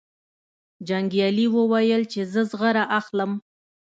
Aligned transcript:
جنګیالي 0.87 1.45
وویل 1.51 2.03
چې 2.11 2.21
زه 2.31 2.41
زغره 2.49 2.83
اخلم. 2.99 3.31